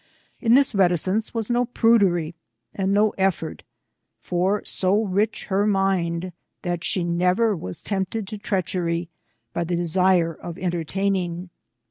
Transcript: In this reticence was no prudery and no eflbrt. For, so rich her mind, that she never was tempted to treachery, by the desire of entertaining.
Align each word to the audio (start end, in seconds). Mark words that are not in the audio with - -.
In 0.39 0.55
this 0.55 0.73
reticence 0.73 1.31
was 1.31 1.51
no 1.51 1.63
prudery 1.63 2.33
and 2.75 2.91
no 2.91 3.11
eflbrt. 3.19 3.59
For, 4.19 4.65
so 4.65 5.03
rich 5.03 5.45
her 5.45 5.67
mind, 5.67 6.33
that 6.63 6.83
she 6.83 7.03
never 7.03 7.55
was 7.55 7.83
tempted 7.83 8.27
to 8.29 8.39
treachery, 8.39 9.09
by 9.53 9.63
the 9.63 9.75
desire 9.75 10.33
of 10.33 10.57
entertaining. 10.57 11.51